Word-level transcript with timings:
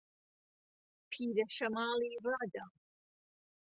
پیره 1.11 1.45
شەماڵی 1.57 2.13
ڕادا 2.23 2.65